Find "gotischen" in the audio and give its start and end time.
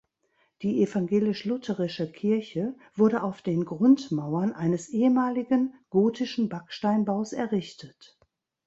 5.91-6.49